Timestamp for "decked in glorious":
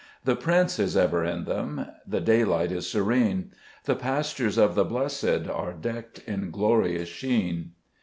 5.79-7.07